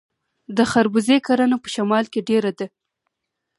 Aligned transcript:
د 0.57 0.59
خربوزې 0.71 1.17
کرنه 1.25 1.57
په 1.63 1.69
شمال 1.75 2.05
کې 2.13 2.21
ډیره 2.29 2.51
ده. 2.59 2.67